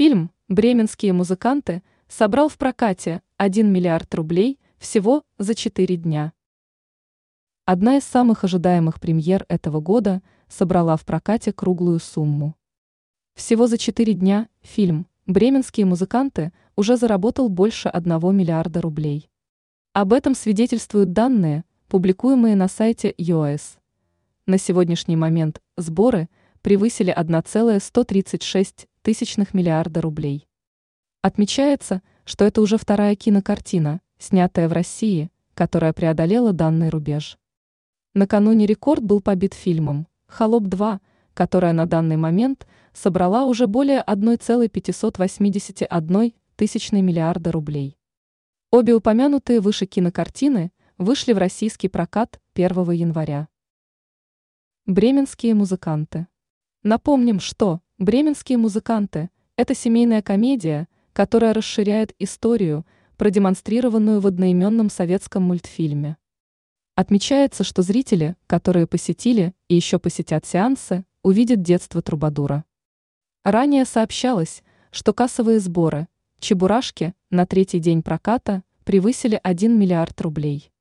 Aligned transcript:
Фильм 0.00 0.30
«Бременские 0.48 1.12
музыканты» 1.12 1.82
собрал 2.08 2.48
в 2.48 2.56
прокате 2.56 3.20
1 3.36 3.70
миллиард 3.70 4.14
рублей 4.14 4.58
всего 4.78 5.24
за 5.36 5.54
4 5.54 5.94
дня. 5.96 6.32
Одна 7.66 7.98
из 7.98 8.04
самых 8.04 8.42
ожидаемых 8.42 8.98
премьер 8.98 9.44
этого 9.50 9.82
года 9.82 10.22
собрала 10.48 10.96
в 10.96 11.04
прокате 11.04 11.52
круглую 11.52 12.00
сумму. 12.00 12.56
Всего 13.34 13.66
за 13.66 13.76
4 13.76 14.14
дня 14.14 14.48
фильм 14.62 15.06
«Бременские 15.26 15.84
музыканты» 15.84 16.54
уже 16.76 16.96
заработал 16.96 17.50
больше 17.50 17.90
1 17.90 18.34
миллиарда 18.34 18.80
рублей. 18.80 19.28
Об 19.92 20.14
этом 20.14 20.34
свидетельствуют 20.34 21.12
данные, 21.12 21.62
публикуемые 21.88 22.56
на 22.56 22.68
сайте 22.68 23.14
ЮАС. 23.18 23.76
На 24.46 24.56
сегодняшний 24.56 25.16
момент 25.16 25.60
сборы 25.76 26.30
превысили 26.62 27.10
1,136 27.10 28.86
тысячных 29.02 29.54
миллиарда 29.54 30.00
рублей. 30.00 30.46
Отмечается, 31.22 32.02
что 32.24 32.44
это 32.44 32.60
уже 32.60 32.78
вторая 32.78 33.16
кинокартина, 33.16 34.00
снятая 34.18 34.68
в 34.68 34.72
России, 34.72 35.30
которая 35.54 35.92
преодолела 35.92 36.52
данный 36.52 36.88
рубеж. 36.88 37.38
Накануне 38.14 38.66
рекорд 38.66 39.02
был 39.02 39.20
побит 39.20 39.54
фильмом 39.54 40.06
«Холоп 40.26 40.64
2», 40.64 41.00
которая 41.34 41.72
на 41.72 41.86
данный 41.86 42.16
момент 42.16 42.66
собрала 42.92 43.44
уже 43.44 43.66
более 43.66 44.00
1,581 44.00 46.32
тысячной 46.56 47.02
миллиарда 47.02 47.52
рублей. 47.52 47.98
Обе 48.70 48.94
упомянутые 48.94 49.60
выше 49.60 49.84
кинокартины 49.86 50.72
вышли 50.98 51.32
в 51.32 51.38
российский 51.38 51.88
прокат 51.88 52.40
1 52.54 52.90
января. 52.92 53.48
Бременские 54.86 55.54
музыканты. 55.54 56.26
Напомним, 56.82 57.40
что 57.40 57.80
«Бременские 58.00 58.56
музыканты»– 58.56 59.28
это 59.56 59.74
семейная 59.74 60.22
комедия, 60.22 60.88
которая 61.12 61.52
расширяет 61.52 62.14
историю, 62.18 62.86
продемонстрированную 63.18 64.20
в 64.20 64.26
одноименном 64.26 64.88
советском 64.88 65.42
мультфильме. 65.42 66.16
Отмечается, 66.94 67.62
что 67.62 67.82
зрители, 67.82 68.36
которые 68.46 68.86
посетили 68.86 69.52
и 69.68 69.74
еще 69.74 69.98
посетят 69.98 70.46
сеансы, 70.46 71.04
увидят 71.22 71.60
детство 71.60 72.00
Трубадура. 72.00 72.64
Ранее 73.44 73.84
сообщалось, 73.84 74.62
что 74.90 75.12
кассовые 75.12 75.60
сборы 75.60 76.08
«Чебурашки» 76.38 77.12
на 77.28 77.44
третий 77.44 77.80
день 77.80 78.02
проката 78.02 78.62
превысили 78.84 79.38
1 79.42 79.78
миллиард 79.78 80.18
рублей. 80.22 80.72